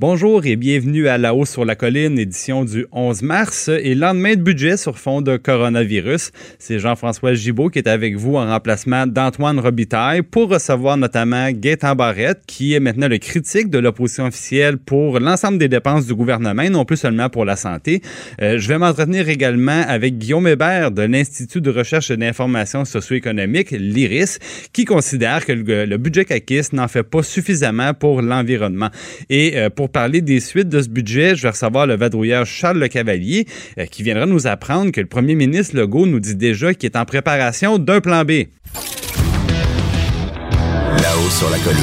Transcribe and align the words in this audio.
Bonjour 0.00 0.46
et 0.46 0.54
bienvenue 0.54 1.08
à 1.08 1.18
La 1.18 1.34
Haut 1.34 1.44
sur 1.44 1.64
la 1.64 1.74
colline, 1.74 2.20
édition 2.20 2.64
du 2.64 2.86
11 2.92 3.22
mars 3.22 3.68
et 3.68 3.96
lendemain 3.96 4.36
de 4.36 4.40
budget 4.40 4.76
sur 4.76 4.96
fond 4.96 5.22
de 5.22 5.36
coronavirus. 5.36 6.30
C'est 6.60 6.78
Jean-François 6.78 7.34
Gibault 7.34 7.68
qui 7.68 7.80
est 7.80 7.88
avec 7.88 8.14
vous 8.14 8.36
en 8.36 8.46
remplacement 8.46 9.08
d'Antoine 9.08 9.58
Robitaille 9.58 10.22
pour 10.22 10.50
recevoir 10.50 10.96
notamment 10.98 11.50
Gaétan 11.50 11.96
Barrette 11.96 12.42
qui 12.46 12.74
est 12.74 12.78
maintenant 12.78 13.08
le 13.08 13.18
critique 13.18 13.70
de 13.70 13.78
l'opposition 13.80 14.26
officielle 14.26 14.78
pour 14.78 15.18
l'ensemble 15.18 15.58
des 15.58 15.66
dépenses 15.66 16.06
du 16.06 16.14
gouvernement, 16.14 16.70
non 16.70 16.84
plus 16.84 16.98
seulement 16.98 17.28
pour 17.28 17.44
la 17.44 17.56
santé. 17.56 18.00
Euh, 18.40 18.56
je 18.56 18.68
vais 18.68 18.78
m'entretenir 18.78 19.28
également 19.28 19.82
avec 19.88 20.16
Guillaume 20.16 20.46
Hébert 20.46 20.92
de 20.92 21.02
l'Institut 21.02 21.60
de 21.60 21.72
recherche 21.72 22.12
et 22.12 22.16
d'information 22.16 22.84
socio-économique, 22.84 23.72
l'IRIS, 23.72 24.38
qui 24.72 24.84
considère 24.84 25.44
que 25.44 25.50
le, 25.50 25.96
budget 25.96 26.24
CAQIS 26.24 26.68
n'en 26.72 26.86
fait 26.86 27.02
pas 27.02 27.24
suffisamment 27.24 27.94
pour 27.94 28.22
l'environnement. 28.22 28.90
Et 29.28 29.56
euh, 29.56 29.70
pour 29.70 29.87
parler 29.88 30.20
des 30.20 30.40
suites 30.40 30.68
de 30.68 30.80
ce 30.80 30.88
budget, 30.88 31.34
je 31.36 31.42
vais 31.42 31.50
recevoir 31.50 31.86
le 31.86 31.96
vadrouilleur 31.96 32.46
Charles 32.46 32.78
Le 32.78 32.88
Cavalier 32.88 33.46
euh, 33.78 33.86
qui 33.86 34.02
viendra 34.02 34.26
nous 34.26 34.46
apprendre 34.46 34.92
que 34.92 35.00
le 35.00 35.06
premier 35.06 35.34
ministre 35.34 35.76
Legault 35.76 36.06
nous 36.06 36.20
dit 36.20 36.36
déjà 36.36 36.74
qu'il 36.74 36.90
est 36.90 36.96
en 36.96 37.04
préparation 37.04 37.78
d'un 37.78 38.00
plan 38.00 38.24
B. 38.24 38.30
Là-haut 41.02 41.30
sur 41.30 41.50
la 41.50 41.58
colline. 41.58 41.78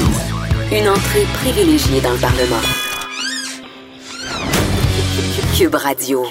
Une 0.72 0.88
entrée 0.88 1.24
privilégiée 1.34 2.00
dans 2.00 2.12
le 2.12 2.18
Parlement. 2.18 2.62
Cube 5.56 5.74
Radio. 5.74 6.24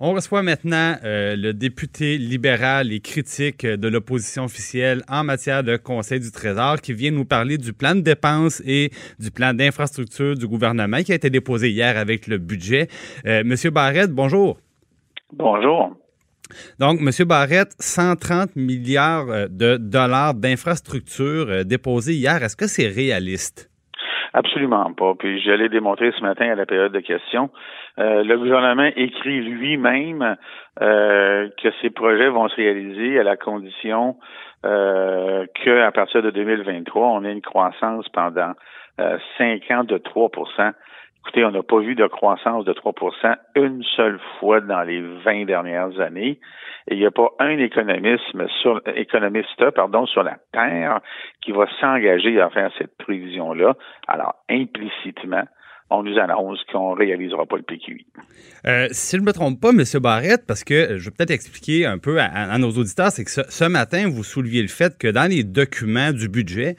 On 0.00 0.12
reçoit 0.12 0.42
maintenant 0.42 0.96
euh, 1.04 1.36
le 1.36 1.52
député 1.52 2.18
libéral 2.18 2.92
et 2.92 2.98
critique 2.98 3.64
de 3.64 3.86
l'opposition 3.86 4.42
officielle 4.42 5.04
en 5.08 5.22
matière 5.22 5.62
de 5.62 5.76
Conseil 5.76 6.18
du 6.18 6.32
Trésor 6.32 6.80
qui 6.80 6.92
vient 6.92 7.12
nous 7.12 7.24
parler 7.24 7.58
du 7.58 7.72
plan 7.72 7.94
de 7.94 8.00
dépenses 8.00 8.60
et 8.66 8.90
du 9.20 9.30
plan 9.30 9.54
d'infrastructure 9.54 10.34
du 10.34 10.48
gouvernement 10.48 11.04
qui 11.04 11.12
a 11.12 11.14
été 11.14 11.30
déposé 11.30 11.70
hier 11.70 11.96
avec 11.96 12.26
le 12.26 12.38
budget. 12.38 12.88
Euh, 13.24 13.44
Monsieur 13.44 13.70
Barrette, 13.70 14.10
bonjour. 14.10 14.58
Bonjour. 15.32 15.96
Donc, 16.80 17.00
Monsieur 17.00 17.24
Barrette, 17.24 17.76
130 17.78 18.56
milliards 18.56 19.30
euh, 19.30 19.46
de 19.48 19.76
dollars 19.76 20.34
d'infrastructures 20.34 21.64
déposés 21.64 22.14
hier. 22.14 22.42
Est-ce 22.42 22.56
que 22.56 22.66
c'est 22.66 22.88
réaliste? 22.88 23.70
Absolument 24.36 24.92
pas. 24.94 25.14
Puis 25.16 25.40
j'allais 25.40 25.68
démontrer 25.68 26.10
ce 26.10 26.20
matin 26.20 26.50
à 26.50 26.56
la 26.56 26.66
période 26.66 26.90
de 26.90 26.98
questions. 26.98 27.50
Euh, 28.00 28.24
le 28.24 28.36
gouvernement 28.36 28.90
écrit 28.96 29.40
lui-même 29.40 30.36
euh, 30.82 31.48
que 31.62 31.68
ces 31.80 31.90
projets 31.90 32.28
vont 32.28 32.48
se 32.48 32.56
réaliser 32.56 33.20
à 33.20 33.22
la 33.22 33.36
condition 33.36 34.16
euh, 34.66 35.46
qu'à 35.54 35.92
partir 35.92 36.20
de 36.20 36.30
2023, 36.30 37.06
on 37.10 37.24
ait 37.24 37.30
une 37.30 37.42
croissance 37.42 38.08
pendant 38.08 38.54
euh, 39.00 39.18
cinq 39.38 39.70
ans 39.70 39.84
de 39.84 39.98
3 39.98 40.30
Écoutez, 41.26 41.44
on 41.44 41.52
n'a 41.52 41.62
pas 41.62 41.80
vu 41.80 41.94
de 41.94 42.06
croissance 42.06 42.66
de 42.66 42.72
3 42.74 42.92
une 43.56 43.82
seule 43.96 44.20
fois 44.38 44.60
dans 44.60 44.82
les 44.82 45.00
20 45.24 45.46
dernières 45.46 45.98
années. 45.98 46.38
Et 46.90 46.94
il 46.94 46.98
n'y 46.98 47.06
a 47.06 47.10
pas 47.10 47.30
un 47.38 47.56
économiste 47.56 48.22
sur, 48.60 48.82
la 48.84 50.36
Terre 50.52 51.00
qui 51.40 51.52
va 51.52 51.66
s'engager 51.80 52.38
à 52.42 52.50
faire 52.50 52.70
cette 52.76 52.94
prévision-là. 52.98 53.74
Alors, 54.06 54.34
implicitement, 54.50 55.44
on 55.88 56.02
nous 56.02 56.18
annonce 56.18 56.62
qu'on 56.70 56.94
ne 56.94 56.98
réalisera 56.98 57.46
pas 57.46 57.56
le 57.56 57.62
PQI. 57.62 58.04
Euh, 58.66 58.88
si 58.90 59.16
je 59.16 59.22
ne 59.22 59.26
me 59.26 59.32
trompe 59.32 59.58
pas, 59.58 59.70
M. 59.70 59.82
Barrette, 60.02 60.46
parce 60.46 60.62
que 60.62 60.98
je 60.98 61.04
vais 61.04 61.10
peut-être 61.10 61.30
expliquer 61.30 61.86
un 61.86 61.96
peu 61.96 62.20
à, 62.20 62.58
nos 62.58 62.70
auditeurs, 62.70 63.10
c'est 63.10 63.24
que 63.24 63.30
ce, 63.30 63.64
matin, 63.64 64.08
vous 64.08 64.24
souleviez 64.24 64.60
le 64.60 64.68
fait 64.68 64.98
que 64.98 65.08
dans 65.08 65.30
les 65.30 65.42
documents 65.42 66.12
du 66.12 66.28
budget, 66.28 66.76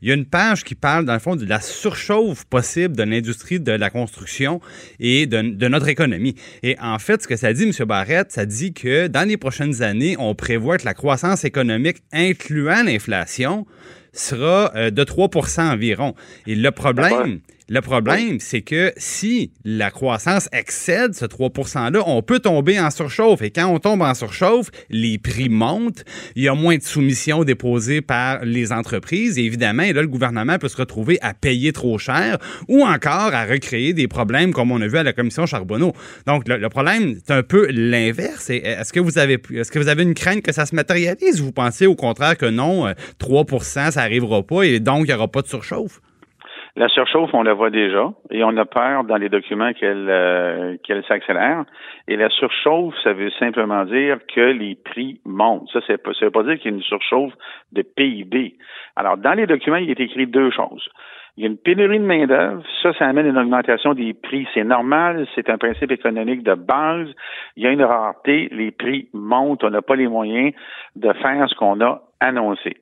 il 0.00 0.08
y 0.08 0.12
a 0.12 0.14
une 0.14 0.26
page 0.26 0.64
qui 0.64 0.74
parle, 0.74 1.04
dans 1.04 1.12
le 1.12 1.18
fond, 1.18 1.34
de 1.34 1.44
la 1.44 1.60
surchauffe 1.60 2.44
possible 2.44 2.96
de 2.96 3.02
l'industrie 3.02 3.58
de 3.58 3.72
la 3.72 3.90
construction 3.90 4.60
et 5.00 5.26
de, 5.26 5.68
notre 5.68 5.88
économie. 5.88 6.36
Et 6.62 6.76
en 6.80 6.98
fait, 6.98 7.22
ce 7.22 7.28
que 7.28 7.36
ça 7.36 7.52
dit, 7.52 7.64
M. 7.64 7.72
Barrette, 7.86 8.30
ça 8.30 8.46
dit 8.46 8.72
que 8.72 9.08
dans 9.08 9.26
les 9.26 9.36
prochaines 9.36 9.82
années, 9.82 10.16
on 10.18 10.34
prévoit 10.34 10.78
que 10.78 10.84
la 10.84 10.94
croissance 10.94 11.44
économique, 11.44 11.98
incluant 12.12 12.82
l'inflation, 12.84 13.66
sera 14.12 14.72
euh, 14.74 14.90
de 14.90 15.04
3% 15.04 15.60
environ. 15.72 16.14
Et 16.46 16.54
le 16.54 16.70
problème, 16.70 17.40
le 17.70 17.82
problème, 17.82 18.40
c'est 18.40 18.62
que 18.62 18.92
si 18.96 19.52
la 19.62 19.90
croissance 19.90 20.48
excède 20.52 21.14
ce 21.14 21.26
3 21.26 21.50
%-là, 21.50 22.02
on 22.06 22.22
peut 22.22 22.38
tomber 22.38 22.80
en 22.80 22.90
surchauffe. 22.90 23.42
Et 23.42 23.50
quand 23.50 23.66
on 23.66 23.78
tombe 23.78 24.00
en 24.00 24.14
surchauffe, 24.14 24.70
les 24.88 25.18
prix 25.18 25.50
montent, 25.50 26.02
il 26.34 26.44
y 26.44 26.48
a 26.48 26.54
moins 26.54 26.78
de 26.78 26.82
soumissions 26.82 27.44
déposées 27.44 28.00
par 28.00 28.42
les 28.42 28.72
entreprises. 28.72 29.36
Et 29.36 29.44
évidemment, 29.44 29.82
là, 29.82 30.00
le 30.00 30.08
gouvernement 30.08 30.58
peut 30.58 30.68
se 30.68 30.78
retrouver 30.78 31.18
à 31.20 31.34
payer 31.34 31.74
trop 31.74 31.98
cher 31.98 32.38
ou 32.68 32.84
encore 32.84 33.34
à 33.34 33.44
recréer 33.44 33.92
des 33.92 34.08
problèmes 34.08 34.54
comme 34.54 34.72
on 34.72 34.80
a 34.80 34.86
vu 34.86 34.96
à 34.96 35.02
la 35.02 35.12
commission 35.12 35.44
Charbonneau. 35.44 35.92
Donc, 36.26 36.48
le, 36.48 36.68
problème, 36.70 37.16
c'est 37.26 37.34
un 37.34 37.42
peu 37.42 37.66
l'inverse. 37.70 38.48
Est-ce 38.48 38.94
que 38.94 39.00
vous 39.00 39.18
avez 39.18 39.38
est-ce 39.54 39.70
que 39.70 39.78
vous 39.78 39.88
avez 39.88 40.04
une 40.04 40.14
crainte 40.14 40.40
que 40.40 40.52
ça 40.52 40.64
se 40.64 40.74
matérialise? 40.74 41.42
Vous 41.42 41.52
pensez 41.52 41.86
au 41.86 41.94
contraire 41.94 42.38
que 42.38 42.46
non, 42.46 42.86
3% 43.20 43.52
euh, 43.52 43.90
ça 43.90 44.00
n'arrivera 44.00 44.42
pas 44.42 44.62
et 44.62 44.80
donc 44.80 45.00
il 45.00 45.08
n'y 45.08 45.12
aura 45.12 45.28
pas 45.28 45.42
de 45.42 45.48
surchauffe? 45.48 46.00
La 46.78 46.86
surchauffe, 46.86 47.34
on 47.34 47.42
la 47.42 47.54
voit 47.54 47.70
déjà, 47.70 48.12
et 48.30 48.44
on 48.44 48.56
a 48.56 48.64
peur 48.64 49.02
dans 49.02 49.16
les 49.16 49.28
documents 49.28 49.72
qu'elle 49.72 50.06
euh, 50.08 50.76
qu'elle 50.84 51.04
s'accélère. 51.06 51.64
Et 52.06 52.14
la 52.14 52.28
surchauffe, 52.30 52.94
ça 53.02 53.12
veut 53.12 53.32
simplement 53.40 53.84
dire 53.84 54.18
que 54.32 54.52
les 54.52 54.76
prix 54.76 55.20
montent. 55.24 55.68
Ça, 55.72 55.80
c'est 55.88 56.00
ça 56.00 56.24
veut 56.26 56.30
pas 56.30 56.44
dire 56.44 56.56
qu'il 56.56 56.70
y 56.70 56.74
a 56.74 56.76
une 56.76 56.82
surchauffe 56.84 57.32
de 57.72 57.82
PIB. 57.82 58.54
Alors, 58.94 59.16
dans 59.16 59.32
les 59.32 59.48
documents, 59.48 59.78
il 59.78 59.90
est 59.90 59.98
écrit 59.98 60.28
deux 60.28 60.52
choses. 60.52 60.88
Il 61.36 61.42
y 61.42 61.46
a 61.48 61.50
une 61.50 61.58
pénurie 61.58 61.98
de 61.98 62.04
main-d'œuvre. 62.04 62.62
Ça, 62.80 62.92
ça 62.92 63.06
amène 63.06 63.26
une 63.26 63.38
augmentation 63.38 63.94
des 63.94 64.14
prix. 64.14 64.46
C'est 64.54 64.62
normal. 64.62 65.26
C'est 65.34 65.50
un 65.50 65.58
principe 65.58 65.90
économique 65.90 66.44
de 66.44 66.54
base. 66.54 67.08
Il 67.56 67.64
y 67.64 67.66
a 67.66 67.72
une 67.72 67.82
rareté. 67.82 68.50
Les 68.52 68.70
prix 68.70 69.08
montent. 69.12 69.64
On 69.64 69.70
n'a 69.70 69.82
pas 69.82 69.96
les 69.96 70.06
moyens 70.06 70.52
de 70.94 71.12
faire 71.14 71.48
ce 71.48 71.56
qu'on 71.56 71.80
a 71.80 72.02
annoncé. 72.20 72.76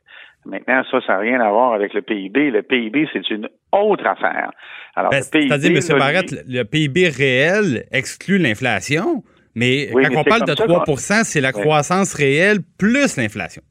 Maintenant, 0.46 0.82
ça, 0.90 1.00
ça 1.00 1.14
n'a 1.14 1.18
rien 1.18 1.40
à 1.40 1.50
voir 1.50 1.72
avec 1.72 1.92
le 1.92 2.02
PIB. 2.02 2.50
Le 2.50 2.62
PIB, 2.62 3.08
c'est 3.12 3.28
une 3.30 3.48
autre 3.82 4.06
affaire. 4.06 4.50
Alors, 4.94 5.10
ben, 5.10 5.22
C'est-à-dire, 5.22 5.70
M. 5.70 5.98
Barrett, 5.98 6.34
le 6.48 6.62
PIB 6.64 7.08
réel 7.08 7.84
exclut 7.92 8.38
l'inflation, 8.38 9.22
mais 9.54 9.88
quand 9.92 10.20
on 10.20 10.24
parle 10.24 10.42
de 10.42 10.54
3% 10.54 11.24
c'est 11.24 11.40
la 11.40 11.52
croissance 11.52 12.14
réelle 12.14 12.58
plus 12.78 13.16
l'inflation. 13.16 13.62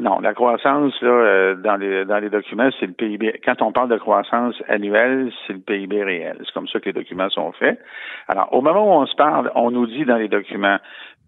Non, 0.00 0.20
la 0.20 0.32
croissance 0.32 0.94
là, 1.02 1.08
euh, 1.08 1.54
dans 1.56 1.76
les 1.76 2.04
dans 2.04 2.18
les 2.18 2.30
documents, 2.30 2.70
c'est 2.78 2.86
le 2.86 2.92
PIB. 2.92 3.40
Quand 3.44 3.60
on 3.62 3.72
parle 3.72 3.88
de 3.88 3.96
croissance 3.96 4.54
annuelle, 4.68 5.32
c'est 5.44 5.54
le 5.54 5.58
PIB 5.58 6.04
réel. 6.04 6.36
C'est 6.38 6.52
comme 6.52 6.68
ça 6.68 6.78
que 6.78 6.84
les 6.84 6.92
documents 6.92 7.28
sont 7.30 7.50
faits. 7.52 7.80
Alors, 8.28 8.48
au 8.52 8.60
moment 8.60 8.84
où 8.84 9.02
on 9.02 9.06
se 9.06 9.16
parle, 9.16 9.50
on 9.56 9.72
nous 9.72 9.88
dit 9.88 10.04
dans 10.04 10.16
les 10.16 10.28
documents 10.28 10.78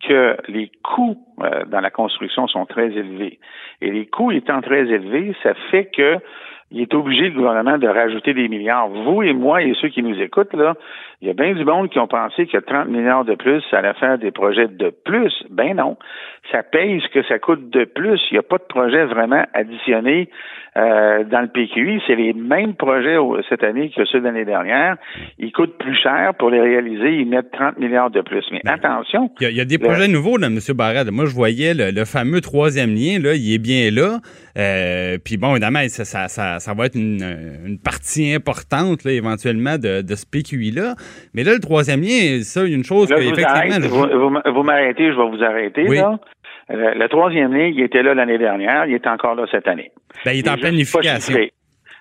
que 0.07 0.37
les 0.47 0.71
coûts 0.85 1.19
euh, 1.43 1.65
dans 1.67 1.81
la 1.81 1.91
construction 1.91 2.47
sont 2.47 2.65
très 2.65 2.93
élevés. 2.93 3.41
Et 3.81 3.91
les 3.91 4.07
coûts 4.07 4.31
étant 4.31 4.61
très 4.61 4.87
élevés, 4.87 5.35
ça 5.43 5.55
fait 5.73 5.87
que 5.87 6.19
il 6.71 6.81
est 6.83 6.95
obligé, 6.95 7.29
le 7.29 7.35
gouvernement, 7.35 7.79
de 7.79 7.89
rajouter 7.89 8.33
des 8.33 8.49
milliards. 8.49 8.89
Vous 8.89 9.23
et 9.23 9.33
moi 9.33 9.63
et 9.63 9.75
ceux 9.81 9.89
qui 9.89 10.03
nous 10.03 10.19
écoutent, 10.21 10.55
là, 10.55 10.75
il 11.23 11.29
y 11.29 11.31
a 11.31 11.35
bien 11.35 11.53
du 11.53 11.65
monde 11.65 11.91
qui 11.91 11.99
ont 11.99 12.07
pensé 12.07 12.47
que 12.47 12.57
30 12.57 12.89
milliards 12.89 13.25
de 13.25 13.35
plus, 13.35 13.63
ça 13.71 13.79
allait 13.79 13.93
faire 13.95 14.19
des 14.19 14.31
projets 14.31 14.69
de 14.69 14.91
plus. 15.05 15.33
Ben 15.51 15.77
non. 15.77 15.99
Ça 16.51 16.63
paye 16.63 17.01
ce 17.01 17.09
que 17.13 17.23
ça 17.27 17.39
coûte 17.39 17.69
de 17.71 17.85
plus. 17.85 18.21
Il 18.31 18.35
n'y 18.35 18.39
a 18.39 18.43
pas 18.43 18.57
de 18.57 18.65
projet 18.69 19.05
vraiment 19.05 19.45
additionné 19.53 20.31
euh, 20.77 21.25
dans 21.25 21.41
le 21.41 21.49
PQI. 21.49 22.01
C'est 22.07 22.15
les 22.15 22.33
mêmes 22.33 22.75
projets 22.75 23.17
cette 23.49 23.65
année 23.65 23.91
que 23.95 24.05
ceux 24.07 24.21
de 24.21 24.25
l'année 24.25 24.47
dernière. 24.47 24.97
Ils 25.39 25.53
coûtent 25.53 25.77
plus 25.77 25.95
cher 25.95 26.33
pour 26.39 26.49
les 26.49 26.61
réaliser. 26.61 27.17
Ils 27.17 27.29
mettent 27.29 27.51
30 27.51 27.79
milliards 27.79 28.11
de 28.11 28.23
plus. 28.23 28.45
Mais 28.53 28.61
ben, 28.65 28.75
attention. 28.75 29.31
Il 29.41 29.51
y, 29.51 29.61
a, 29.61 29.65
des 29.65 29.79
projets 29.79 30.09
nouveaux, 30.09 30.39
là, 30.39 30.47
M. 30.47 30.59
Barrett. 30.75 31.11
Moi, 31.11 31.27
je 31.27 31.35
voyais 31.35 31.75
le, 31.75 32.05
fameux 32.05 32.41
troisième 32.41 32.95
lien, 32.95 33.19
là, 33.21 33.35
il 33.35 33.53
est 33.53 33.59
bien 33.59 33.91
là. 33.91 34.21
Euh, 34.59 35.19
puis 35.25 35.37
bon, 35.37 35.53
évidemment, 35.53 35.81
ça, 35.89 36.29
ça, 36.29 36.59
ça, 36.59 36.75
va 36.75 36.87
être 36.87 36.97
une, 36.97 37.79
partie 37.83 38.33
importante, 38.35 39.05
là, 39.05 39.13
éventuellement, 39.13 39.79
de, 39.79 40.03
de 40.03 40.15
ce 40.15 40.27
PQI-là. 40.27 40.95
Mais 41.35 41.45
là, 41.45 41.53
le 41.55 41.61
troisième 41.61 42.01
lien, 42.01 42.41
ça, 42.43 42.65
une 42.65 42.85
chose 42.85 43.09
que, 43.09 43.21
effectivement... 43.21 44.31
Vous, 44.53 44.63
m'arrêtez, 44.63 45.13
je 45.13 45.17
vais 45.17 45.37
vous 45.37 45.43
arrêter, 45.43 45.85
là. 45.85 46.19
Le, 46.69 47.09
troisième 47.09 47.53
lien, 47.53 47.67
il 47.67 47.81
était 47.81 48.03
là 48.03 48.15
l'année 48.15 48.39
dernière, 48.39 48.87
il 48.87 48.95
est 48.95 49.07
encore 49.07 49.35
là 49.35 49.45
cette 49.51 49.67
année. 49.67 49.91
Ben, 50.25 50.33
il 50.33 50.39
est 50.39 50.49
en 50.49 50.57
planification. 50.57 51.37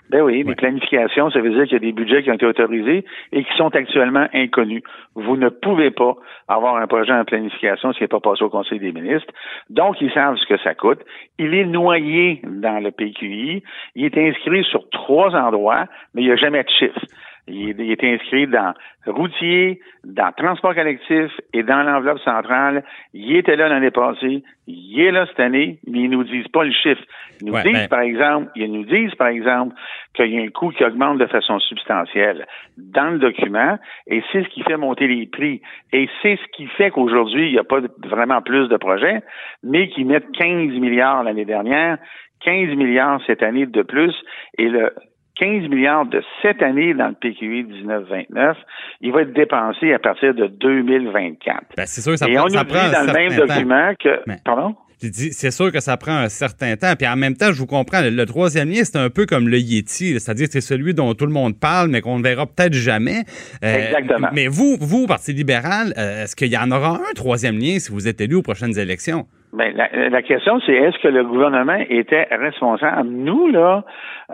Ben 0.10 0.22
oui, 0.22 0.44
mais 0.44 0.56
planification, 0.56 1.30
ça 1.30 1.40
veut 1.40 1.52
dire 1.52 1.64
qu'il 1.64 1.74
y 1.74 1.76
a 1.76 1.80
des 1.80 1.92
budgets 1.92 2.24
qui 2.24 2.32
ont 2.32 2.36
été 2.36 2.46
autorisés 2.46 3.06
et 3.32 3.44
qui 3.44 3.58
sont 3.58 3.74
actuellement 3.76 4.28
inconnus. 4.34 4.82
Vous 5.14 5.38
ne 5.38 5.50
pouvez 5.50 5.92
pas 5.92 6.16
avoir 6.48 6.78
un 6.78 6.88
projet 6.88 7.14
en 7.14 7.24
planification 7.26 7.92
qui 7.92 8.02
n'est 8.02 8.08
pas 8.08 8.20
passé 8.20 8.44
au 8.44 8.50
Conseil 8.50 8.80
des 8.80 8.92
ministres. 8.92 9.32
Donc, 9.70 10.02
ils 10.02 10.12
savent 10.12 10.36
ce 10.38 10.48
que 10.48 10.58
ça 10.62 10.74
coûte. 10.74 11.00
Il 11.38 11.54
est 11.54 11.66
noyé 11.66 12.42
dans 12.44 12.84
le 12.84 12.90
PQI. 12.90 13.62
Il 13.96 14.06
est 14.06 14.18
inscrit 14.18 14.64
sur 14.64 14.90
trois 14.90 15.36
endroits, 15.36 15.86
mais 16.16 16.24
il 16.24 16.26
n'y 16.26 16.32
a 16.32 16.38
jamais 16.38 16.64
de 16.64 16.70
chiffre. 16.70 17.00
Il, 17.48 17.82
est 17.82 18.04
inscrit 18.04 18.48
dans 18.48 18.74
routier, 19.08 19.80
dans 20.04 20.32
transport 20.34 20.76
collectif 20.76 21.32
et 21.54 21.64
dans 21.64 21.84
l'enveloppe 21.84 22.20
centrale. 22.20 22.84
Il 23.14 23.36
était 23.36 23.56
là 23.56 23.70
l'année 23.70 23.92
passée, 23.92 24.44
il 24.68 25.02
est 25.02 25.12
là 25.12 25.26
cette 25.28 25.40
année, 25.40 25.80
mais 25.88 26.02
ils 26.02 26.10
nous 26.10 26.24
disent 26.24 26.48
pas 26.50 26.64
le 26.64 26.72
chiffre. 26.72 27.02
Ils 27.42 27.48
nous 27.48 27.62
disent, 27.62 27.74
ben 27.74 27.88
par 27.88 28.02
exemple, 28.02 28.52
ils 28.56 28.72
nous 28.72 28.86
disent, 28.86 29.16
par 29.16 29.30
exemple, 29.30 29.76
qu'il 30.14 30.34
y 30.34 30.40
a 30.40 30.44
un 30.44 30.50
coût 30.50 30.70
qui 30.70 30.84
augmente 30.84 31.18
de 31.18 31.26
façon 31.26 31.60
substantielle 31.60 32.46
dans 32.78 33.12
le 33.12 33.20
document 33.20 33.78
et 34.08 34.22
c'est 34.32 34.44
ce 34.44 34.50
qui 34.50 34.62
fait 34.62 34.78
monter 34.78 35.08
les 35.08 35.26
prix. 35.26 35.62
Et 35.92 36.10
c'est 36.22 36.38
ce 36.38 36.48
qui 36.56 36.68
fait 36.68 36.92
qu'aujourd'hui, 36.92 37.48
il 37.48 37.54
n'y 37.54 37.60
a 37.60 37.64
pas 37.64 37.80
vraiment 38.04 38.42
plus 38.42 38.68
de 38.68 38.78
projets, 38.78 39.22
mais 39.64 39.90
qui 39.90 40.04
mettent 40.04 40.32
15 40.34 40.72
milliards 40.80 41.24
l'année 41.24 41.46
dernière, 41.46 41.98
15 42.42 42.76
milliards 42.76 43.22
cette 43.26 43.44
année 43.44 43.66
de 43.66 43.82
plus 43.82 44.14
et 44.58 44.68
le 44.68 44.94
15 45.40 45.70
milliards 45.70 46.06
de 46.06 46.22
cette 46.42 46.62
année 46.62 46.94
dans 46.94 47.08
le 47.08 47.14
PQI 47.14 47.64
19-29, 47.86 48.56
il 49.02 49.12
va 49.14 49.22
être 49.22 49.34
dépensé 49.34 49.94
à 49.94 50.00
partir 50.00 50.34
de 50.34 50.48
2024. 50.48 51.58
Ben, 51.78 51.86
c'est 51.86 52.02
sûr 52.02 52.12
que 52.14 52.18
ça 52.18 52.28
Et 52.30 52.34
prend, 52.34 52.46
on 52.46 52.50
ça 52.50 52.66
prend 52.66 52.92
dans 52.92 53.08
le 53.08 53.14
même 53.14 53.30
certain 53.32 53.48
temps. 53.48 53.54
document 53.56 53.94
que... 54.00 54.20
Mais- 54.28 54.38
Pardon? 54.44 54.76
C'est 55.02 55.52
sûr 55.52 55.72
que 55.72 55.80
ça 55.80 55.96
prend 55.96 56.12
un 56.18 56.28
certain 56.28 56.76
temps. 56.76 56.94
Puis 56.98 57.08
en 57.08 57.16
même 57.16 57.38
temps, 57.38 57.54
je 57.54 57.58
vous 57.60 57.66
comprends, 57.68 58.02
le, 58.02 58.10
le 58.10 58.26
troisième 58.26 58.70
lien, 58.70 58.82
c'est 58.84 58.98
un 58.98 59.10
peu 59.10 59.26
comme 59.26 59.48
le 59.48 59.58
Yeti, 59.58 60.20
c'est-à-dire 60.20 60.48
que 60.48 60.52
c'est 60.52 60.60
celui 60.60 60.94
dont 60.94 61.14
tout 61.14 61.26
le 61.26 61.32
monde 61.32 61.58
parle, 61.58 61.88
mais 61.88 62.02
qu'on 62.02 62.20
ne 62.20 62.24
verra 62.24 62.46
peut-être 62.46 62.74
jamais. 62.74 63.24
Euh, 63.64 63.78
Exactement. 63.88 64.28
Mais 64.34 64.48
vous, 64.48 64.76
vous, 64.78 65.08
Parti 65.08 65.32
libéral, 65.32 65.94
euh, 65.98 66.24
est-ce 66.26 66.36
qu'il 66.36 66.52
y 66.52 66.58
en 66.58 66.70
aura 66.72 66.96
un 67.10 67.14
troisième 67.16 67.58
lien 67.58 67.80
si 67.80 67.94
vous 67.94 68.10
êtes 68.10 68.20
élu 68.20 68.36
aux 68.36 68.42
prochaines 68.42 68.78
élections? 68.78 69.26
Ben, 69.52 69.76
la, 69.76 70.10
la 70.10 70.22
question, 70.22 70.60
c'est 70.66 70.74
est-ce 70.74 71.00
que 71.00 71.08
le 71.08 71.24
gouvernement 71.24 71.78
était 71.90 72.28
responsable? 72.30 73.10
Nous, 73.10 73.48
là, 73.48 73.84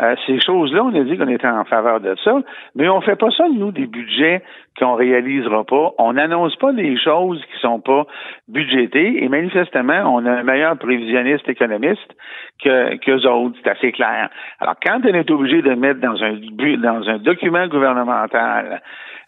euh, 0.02 0.16
ces 0.28 0.42
choses-là, 0.42 0.84
on 0.84 0.94
a 0.94 1.04
dit 1.04 1.18
qu'on 1.18 1.30
était 1.30 1.48
en 1.48 1.64
faveur 1.64 2.02
de 2.02 2.16
ça, 2.22 2.42
mais 2.76 2.90
on 2.90 3.00
fait 3.00 3.16
pas 3.16 3.32
ça, 3.32 3.46
nous, 3.48 3.72
des 3.72 3.88
budgets 3.88 4.42
qu'on 4.78 4.96
réalisera 4.96 5.64
pas. 5.64 5.92
On 6.00 6.14
n'annonce 6.14 6.58
pas 6.58 6.74
des 6.74 6.98
choses 6.98 7.42
qui 7.46 7.60
sont 7.62 7.80
pas 7.80 8.06
budgétées, 8.50 9.24
et 9.24 9.30
manifestement, 9.30 10.02
on 10.14 10.26
a 10.26 10.32
un 10.32 10.44
meilleur 10.44 10.78
prévisionniste 10.78 11.48
économiste 11.48 12.14
que 12.62 12.96
qu'eux 12.98 13.26
autres, 13.26 13.58
c'est 13.64 13.70
assez 13.70 13.94
clair. 13.94 14.30
Alors, 14.60 14.76
quand 14.86 15.00
on 15.06 15.14
est 15.14 15.32
obligé 15.32 15.62
de 15.62 15.76
mettre 15.76 16.02
dans 16.02 16.22
un 16.22 16.34
dans 16.78 17.10
un 17.10 17.20
document 17.20 17.68
gouvernemental 17.68 18.82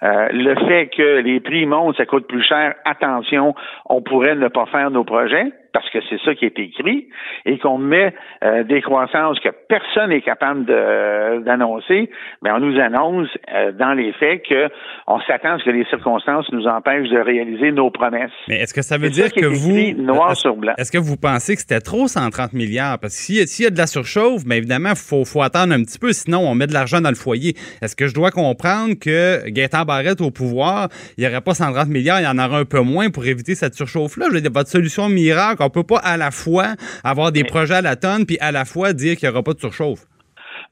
euh, 0.04 0.28
le 0.31 0.56
fait 0.68 0.89
que 0.95 1.22
les 1.22 1.39
prix 1.39 1.66
montent, 1.66 1.98
ça 1.98 2.06
coûte 2.06 2.28
plus 2.28 2.44
cher, 2.44 2.75
attention, 2.86 3.56
on 3.88 4.01
pourrait 4.01 4.36
ne 4.36 4.48
pas 4.48 4.66
faire 4.68 4.92
nos 4.92 5.04
projets, 5.04 5.51
parce 5.77 5.89
que 5.91 6.00
c'est 6.09 6.19
ça 6.25 6.33
qui 6.33 6.45
est 6.45 6.57
écrit, 6.57 7.07
et 7.45 7.59
qu'on 7.59 7.77
met 7.77 8.12
euh, 8.44 8.63
des 8.63 8.81
croissances 8.81 9.39
que 9.41 9.50
personne 9.69 10.09
n'est 10.09 10.21
capable 10.21 10.65
de- 10.65 11.44
d'annoncer, 11.44 12.09
mais 12.41 12.50
on 12.51 12.59
nous 12.59 12.79
annonce 12.79 13.27
euh, 13.53 13.71
dans 13.74 13.94
les 13.94 14.12
faits 14.13 14.41
que 14.50 14.69
on 15.06 15.19
s'attend 15.21 15.53
à 15.56 15.59
ce 15.59 15.65
que 15.65 15.69
les 15.69 15.85
circonstances 15.85 16.47
nous 16.51 16.65
empêchent 16.65 17.09
de 17.09 17.19
réaliser 17.19 17.71
nos 17.71 17.91
promesses. 17.91 18.31
Mais 18.47 18.56
est-ce 18.62 18.74
que 18.74 18.81
ça 18.81 18.97
veut 18.97 19.12
ça 19.12 19.21
dire 19.27 19.31
que 19.31 19.45
vous. 19.45 20.01
noir 20.01 20.31
est-ce- 20.31 20.41
sur 20.41 20.56
blanc. 20.56 20.74
Est-ce 20.79 20.91
que 20.91 20.97
vous 20.97 21.15
pensez 21.18 21.53
que 21.56 21.62
c'était 21.62 21.79
trop 21.79 22.07
130 22.07 22.53
milliards? 22.53 22.97
Parce 23.00 23.15
que 23.15 23.45
s'il 23.45 23.63
y 23.63 23.68
a 23.68 23.69
de 23.69 23.77
la 23.77 23.85
surchauffe, 23.88 24.44
bien 24.45 24.57
évidemment, 24.57 24.89
il 24.89 24.95
faut, 24.95 25.25
faut 25.25 25.44
attendre 25.44 25.74
un 25.74 25.83
petit 25.83 26.00
peu, 26.00 26.12
sinon 26.12 26.39
on 26.39 26.56
met 26.56 26.65
de 26.65 26.74
l'argent 26.74 27.01
dans 27.01 27.09
le 27.09 27.15
foyer. 27.15 27.53
Est-ce 27.83 27.95
que 27.95 28.07
je 28.07 28.15
dois 28.15 28.31
comprendre 28.31 28.95
que 29.00 29.47
Gaétan 29.50 29.83
Barrette 29.85 30.21
au 30.21 30.31
pouvoir, 30.31 30.89
il 31.18 31.21
n'y 31.24 31.29
aurait 31.29 31.41
pas 31.41 31.53
130 31.53 31.88
milliards, 31.89 32.19
il 32.19 32.24
y 32.24 32.27
en 32.27 32.39
aura 32.44 32.57
un 32.59 32.65
peu 32.65 32.79
moins 32.81 33.09
pour 33.09 33.25
éviter 33.27 33.53
cette 33.53 33.75
surchauffe-là? 33.75 34.27
Je 34.29 34.33
veux 34.35 34.41
dire, 34.41 34.51
votre 34.53 34.69
solution 34.69 35.07
miracle, 35.09 35.62
on 35.68 35.69
peut 35.69 35.84
pas 35.84 36.00
à 36.04 36.18
la 36.18 36.31
fois 36.31 36.75
avoir 37.04 37.31
des 37.31 37.44
projets 37.44 37.75
à 37.75 37.81
la 37.81 37.96
tonne 37.96 38.25
puis 38.25 38.38
à 38.40 38.52
la 38.52 38.66
fois 38.66 38.94
dire 38.94 39.16
qu'il 39.18 39.28
n'y 39.28 39.34
aura 39.34 39.44
pas 39.44 39.54
de 39.54 39.60
surchauffe. 39.60 40.06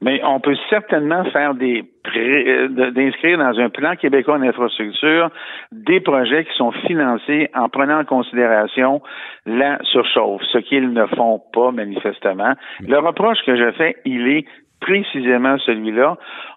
Mais 0.02 0.20
on 0.24 0.40
peut 0.40 0.56
certainement 0.68 1.24
faire 1.30 1.54
des 1.54 1.84
euh, 2.16 2.68
d'inscrire 2.90 3.38
dans 3.38 3.58
un 3.58 3.68
plan 3.68 3.96
québécois 3.96 4.38
d'infrastructure 4.38 5.30
des 5.72 6.00
projets 6.00 6.44
qui 6.44 6.54
sont 6.56 6.72
financés 6.86 7.48
en 7.54 7.68
prenant 7.68 8.00
en 8.00 8.04
considération 8.04 9.02
la 9.44 9.78
surchauffe, 9.84 10.42
ce 10.52 10.58
qu'ils 10.58 10.92
ne 10.92 11.06
font 11.06 11.42
pas 11.52 11.72
manifestement. 11.72 12.52
Le 12.80 12.98
reproche 12.98 13.38
que 13.46 13.56
je 13.56 13.72
fais, 13.72 13.96
il 14.04 14.28
est 14.28 14.44
précisément 14.80 15.58
celui-là. 15.58 16.16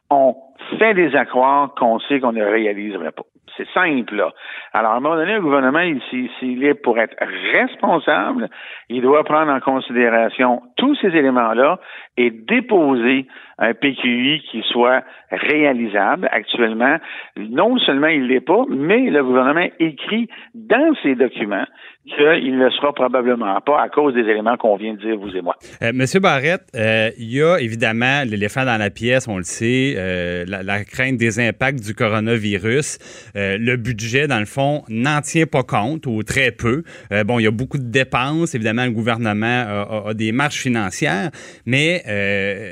On 0.10 0.36
fait 0.78 0.94
des 0.94 1.16
accroires 1.16 1.74
qu'on 1.76 2.00
sait 2.00 2.20
qu'on 2.20 2.34
ne 2.34 2.44
réaliserait 2.44 3.12
pas. 3.12 3.24
C'est 3.60 3.68
simple. 3.74 4.24
Alors, 4.72 4.92
à 4.94 4.96
un 4.96 5.00
moment 5.02 5.18
donné, 5.18 5.34
le 5.34 5.42
gouvernement, 5.42 5.82
il- 5.82 6.02
s'il 6.10 6.30
s'il 6.40 6.64
est 6.64 6.76
pour 6.76 6.98
être 6.98 7.14
responsable, 7.52 8.48
il 8.88 9.02
doit 9.02 9.26
prendre 9.26 9.52
en 9.52 9.60
considération 9.60 10.62
tous 10.78 10.96
ces 10.96 11.10
éléments-là 11.10 11.78
et 12.16 12.32
déposer 12.32 13.28
un 13.60 13.74
PQI 13.74 14.42
qui 14.50 14.62
soit 14.72 15.04
réalisable. 15.32 16.28
Actuellement, 16.32 16.98
non 17.38 17.78
seulement 17.78 18.08
il 18.08 18.28
l'est 18.28 18.42
pas, 18.42 18.64
mais 18.70 19.10
le 19.10 19.24
gouvernement 19.24 19.68
écrit 19.80 20.28
dans 20.56 20.94
ses 21.04 21.16
documents 21.16 21.66
qu'il 22.06 22.58
ne 22.58 22.66
le 22.66 22.72
sera 22.72 22.94
probablement 22.94 23.60
pas 23.62 23.82
à 23.82 23.90
cause 23.90 24.14
des 24.14 24.22
éléments 24.22 24.58
qu'on 24.58 24.78
vient 24.78 24.94
de 24.94 25.00
dire, 25.00 25.18
vous 25.18 25.36
et 25.36 25.42
moi. 25.42 25.56
Euh, 25.82 25.92
Monsieur 25.94 26.20
Barrette, 26.20 26.64
euh, 26.76 27.12
il 27.18 27.32
y 27.32 27.42
a 27.42 27.58
évidemment 27.60 28.24
l'éléphant 28.26 28.66
dans 28.66 28.78
la 28.78 28.90
pièce, 28.90 29.28
on 29.28 29.38
le 29.38 29.44
sait, 29.44 29.94
euh, 29.98 30.46
la, 30.48 30.84
crainte 30.84 31.18
des 31.18 31.40
impacts 31.40 31.86
du 31.86 31.94
coronavirus. 31.94 32.98
Euh, 33.36 33.58
le 33.60 33.76
budget, 33.76 34.28
dans 34.28 34.40
le 34.40 34.46
fond, 34.46 34.84
n'en 34.90 35.22
tient 35.22 35.46
pas 35.46 35.64
compte 35.64 36.08
ou 36.08 36.24
très 36.24 36.52
peu. 36.52 36.84
Bon, 37.26 37.40
il 37.40 37.44
y 37.44 37.48
a 37.48 37.52
beaucoup 37.52 37.78
de 37.78 37.90
dépenses. 37.90 38.56
Évidemment, 38.56 38.86
le 38.86 38.92
gouvernement 38.92 40.06
a, 40.08 40.14
des 40.14 40.32
marges 40.32 40.60
financières, 40.60 41.30
mais 41.66 42.02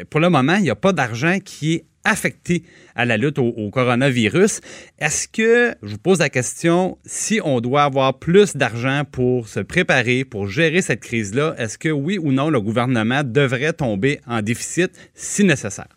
pour 0.09 0.19
le 0.19 0.29
moment, 0.29 0.55
il 0.55 0.63
n'y 0.63 0.69
a 0.69 0.75
pas 0.79 0.93
d'argent 0.93 1.37
qui 1.43 1.75
est 1.75 1.85
affecté 2.07 2.63
à 2.95 3.05
la 3.05 3.17
lutte 3.17 3.37
au, 3.37 3.69
coronavirus. 3.69 4.61
Est-ce 4.99 5.27
que, 5.27 5.75
je 5.83 5.91
vous 5.91 6.01
pose 6.01 6.19
la 6.19 6.29
question, 6.29 6.97
si 7.03 7.41
on 7.43 7.59
doit 7.59 7.83
avoir 7.83 8.17
plus 8.17 8.55
d'argent 8.55 9.01
pour 9.11 9.47
se 9.47 9.59
préparer, 9.59 10.23
pour 10.23 10.47
gérer 10.47 10.81
cette 10.81 11.01
crise-là, 11.01 11.53
est-ce 11.57 11.77
que 11.77 11.89
oui 11.89 12.17
ou 12.17 12.31
non, 12.31 12.49
le 12.49 12.61
gouvernement 12.61 13.21
devrait 13.25 13.73
tomber 13.73 14.19
en 14.27 14.41
déficit 14.41 14.91
si 15.13 15.43
nécessaire? 15.43 15.87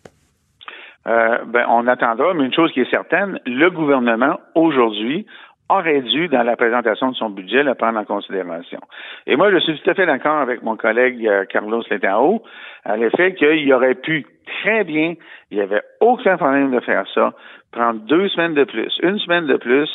Euh, 1.07 1.37
ben, 1.45 1.65
on 1.67 1.87
attendra, 1.87 2.33
mais 2.35 2.45
une 2.45 2.53
chose 2.53 2.71
qui 2.73 2.81
est 2.81 2.91
certaine, 2.91 3.39
le 3.45 3.69
gouvernement, 3.71 4.39
aujourd'hui, 4.53 5.25
aurait 5.71 6.01
dû, 6.01 6.27
dans 6.27 6.43
la 6.43 6.55
présentation 6.55 7.11
de 7.11 7.15
son 7.15 7.29
budget, 7.29 7.63
le 7.63 7.75
prendre 7.75 7.99
en 7.99 8.05
considération. 8.05 8.79
Et 9.25 9.35
moi, 9.35 9.51
je 9.51 9.59
suis 9.59 9.79
tout 9.79 9.89
à 9.89 9.93
fait 9.93 10.05
d'accord 10.05 10.37
avec 10.37 10.61
mon 10.63 10.75
collègue 10.75 11.25
euh, 11.27 11.45
Carlos 11.45 11.83
Letao 11.89 12.43
à 12.83 12.97
l'effet 12.97 13.33
qu'il 13.35 13.71
aurait 13.73 13.95
pu 13.95 14.25
très 14.63 14.83
bien, 14.83 15.13
il 15.49 15.57
n'y 15.57 15.63
avait 15.63 15.81
aucun 15.99 16.37
problème 16.37 16.71
de 16.71 16.79
faire 16.79 17.05
ça, 17.13 17.33
prendre 17.71 18.01
deux 18.01 18.27
semaines 18.29 18.53
de 18.53 18.63
plus, 18.63 18.93
une 19.01 19.19
semaine 19.19 19.47
de 19.47 19.57
plus 19.57 19.89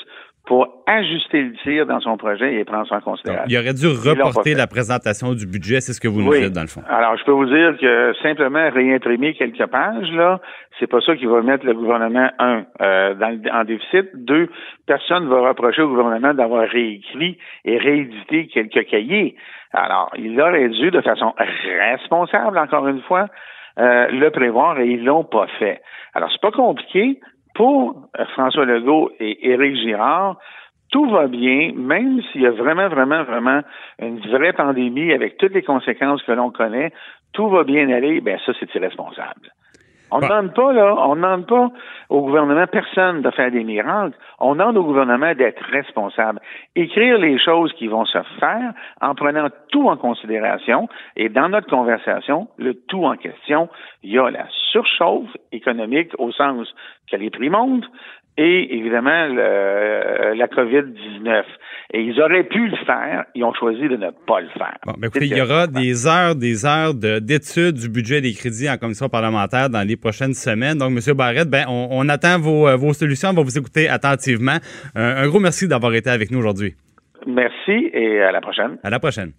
pour 0.46 0.68
ajuster 0.86 1.42
le 1.42 1.52
tir 1.64 1.86
dans 1.86 1.98
son 2.00 2.16
projet 2.16 2.54
et 2.54 2.64
prendre 2.64 2.86
ça 2.88 2.96
en 2.96 3.00
considération. 3.00 3.46
il 3.48 3.58
aurait 3.58 3.74
dû 3.74 3.86
reporter 3.88 4.54
la 4.54 4.68
présentation 4.68 5.34
du 5.34 5.44
budget, 5.44 5.80
c'est 5.80 5.92
ce 5.92 6.00
que 6.00 6.06
vous 6.06 6.22
nous 6.22 6.30
Oui. 6.30 6.42
dites 6.42 6.52
dans 6.52 6.62
le 6.62 6.68
fond. 6.68 6.82
Alors, 6.88 7.16
je 7.18 7.24
peux 7.24 7.32
vous 7.32 7.46
dire 7.46 7.76
que 7.80 8.14
simplement 8.22 8.70
réimprimer 8.70 9.34
quelques 9.34 9.66
pages, 9.66 10.08
là, 10.12 10.40
c'est 10.78 10.86
pas 10.86 11.00
ça 11.00 11.16
qui 11.16 11.26
va 11.26 11.42
mettre 11.42 11.66
le 11.66 11.74
gouvernement, 11.74 12.30
un, 12.38 12.64
euh, 12.80 13.14
dans 13.14 13.36
en 13.52 13.64
déficit. 13.64 14.06
Deux, 14.14 14.48
personne 14.86 15.24
ne 15.24 15.28
va 15.30 15.48
reprocher 15.48 15.82
au 15.82 15.88
gouvernement 15.88 16.32
d'avoir 16.32 16.68
réécrit 16.68 17.38
et 17.64 17.78
réédité 17.78 18.46
quelques 18.46 18.86
cahiers. 18.86 19.34
Alors, 19.72 20.10
il 20.16 20.40
aurait 20.40 20.68
dû, 20.68 20.90
de 20.92 21.00
façon 21.00 21.34
responsable, 21.78 22.56
encore 22.58 22.86
une 22.86 23.02
fois, 23.02 23.26
euh, 23.78 24.06
le 24.10 24.30
prévoir 24.30 24.78
et 24.78 24.86
ils 24.86 25.04
l'ont 25.04 25.24
pas 25.24 25.46
fait. 25.58 25.80
Alors, 26.14 26.30
c'est 26.30 26.40
pas 26.40 26.52
compliqué. 26.52 27.18
Pour 27.56 28.08
François 28.34 28.66
Legault 28.66 29.10
et 29.18 29.50
Éric 29.50 29.76
Girard, 29.76 30.36
tout 30.92 31.08
va 31.08 31.26
bien, 31.26 31.72
même 31.74 32.22
s'il 32.30 32.42
y 32.42 32.46
a 32.46 32.50
vraiment, 32.50 32.88
vraiment, 32.88 33.24
vraiment 33.24 33.62
une 33.98 34.20
vraie 34.20 34.52
pandémie 34.52 35.12
avec 35.12 35.36
toutes 35.38 35.54
les 35.54 35.62
conséquences 35.62 36.22
que 36.22 36.32
l'on 36.32 36.50
connaît, 36.50 36.92
tout 37.32 37.48
va 37.48 37.64
bien 37.64 37.88
aller, 37.90 38.20
ben 38.20 38.38
ça, 38.44 38.52
c'est 38.60 38.74
irresponsable. 38.74 39.52
On 40.10 40.18
ne 40.18 40.22
demande 40.22 40.54
pas, 40.54 40.72
là, 40.72 40.94
on 40.98 41.16
demande 41.16 41.46
pas 41.46 41.68
au 42.08 42.22
gouvernement 42.22 42.66
personne 42.66 43.22
de 43.22 43.30
faire 43.30 43.50
des 43.50 43.64
miracles. 43.64 44.16
On 44.38 44.54
demande 44.54 44.76
au 44.76 44.84
gouvernement 44.84 45.34
d'être 45.34 45.62
responsable. 45.70 46.40
Écrire 46.76 47.18
les 47.18 47.38
choses 47.38 47.72
qui 47.72 47.88
vont 47.88 48.04
se 48.04 48.18
faire 48.38 48.72
en 49.00 49.14
prenant 49.14 49.48
tout 49.70 49.88
en 49.88 49.96
considération. 49.96 50.88
Et 51.16 51.28
dans 51.28 51.48
notre 51.48 51.68
conversation, 51.68 52.48
le 52.56 52.74
tout 52.74 53.04
en 53.04 53.16
question, 53.16 53.68
il 54.02 54.12
y 54.12 54.18
a 54.18 54.30
la 54.30 54.46
surchauffe 54.72 55.36
économique 55.50 56.12
au 56.18 56.30
sens 56.30 56.72
que 57.10 57.16
les 57.16 57.30
prix 57.30 57.50
montent 57.50 57.88
et 58.38 58.76
évidemment 58.76 59.26
le- 59.28 60.34
la 60.34 60.46
COVID-19. 60.48 61.44
Et 61.92 62.00
ils 62.02 62.20
auraient 62.20 62.42
pu 62.44 62.66
le 62.68 62.76
faire, 62.84 63.24
ils 63.34 63.44
ont 63.44 63.54
choisi 63.54 63.82
de 63.82 63.96
ne 63.96 64.10
pas 64.26 64.40
le 64.40 64.48
faire. 64.48 64.76
Bon, 64.84 64.94
ben, 64.98 65.06
écoutez, 65.06 65.26
il 65.26 65.36
y 65.36 65.40
aura 65.40 65.66
des 65.68 66.06
heures, 66.06 66.34
des 66.34 66.66
heures 66.66 66.94
de- 66.94 67.20
d'études 67.20 67.76
du 67.76 67.88
budget 67.88 68.20
des 68.20 68.32
crédits 68.32 68.68
en 68.68 68.76
commission 68.76 69.08
parlementaire 69.08 69.70
dans 69.70 69.86
les 69.86 69.96
prochaines 69.96 70.34
semaines. 70.34 70.78
Donc, 70.78 70.90
M. 70.90 71.14
Barrette, 71.16 71.48
ben, 71.48 71.64
on, 71.68 71.88
on 71.92 72.08
attend 72.08 72.38
vos, 72.40 72.66
euh, 72.68 72.74
vos 72.76 72.92
solutions. 72.92 73.28
On 73.30 73.34
va 73.34 73.42
vous 73.42 73.56
écouter 73.56 73.88
attentivement. 73.88 74.56
Un- 74.96 75.16
un 75.22 75.28
gros 75.28 75.38
merci 75.38 75.68
d'avoir 75.68 75.94
été 75.94 76.10
avec 76.10 76.30
nous 76.32 76.38
aujourd'hui. 76.40 76.74
Merci 77.26 77.90
et 77.92 78.20
à 78.20 78.32
la 78.32 78.40
prochaine. 78.40 78.78
À 78.82 78.90
la 78.90 78.98
prochaine. 78.98 79.30